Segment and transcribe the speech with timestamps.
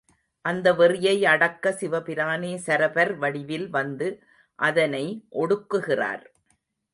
[0.45, 4.07] அந்த வெறியை அடக்க சிவபிரானே சரபர் வடிவில் வந்து
[4.59, 5.05] அதனை
[5.43, 6.25] ஒடுக்குகிறார்.